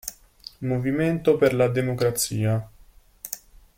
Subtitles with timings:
[0.61, 2.67] Movimento per la Democrazia